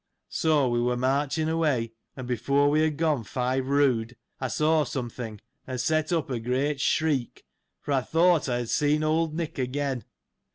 [0.29, 5.11] So, we were marching away, and before we had gone five rood, I saw some
[5.11, 7.45] thing, and set up a great shriek,
[7.79, 10.05] for I thought I had seen old Nick again.